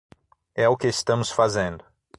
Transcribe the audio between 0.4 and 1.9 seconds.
É o que estamos fazendo.